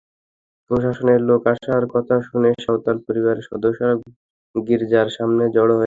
[0.71, 3.93] প্রশাসনের লোক আসার কথা শুনে সাঁওতাল পরিবারের সদস্যরা
[4.55, 5.79] গির্জার সামনে জড়ো হয়েছে।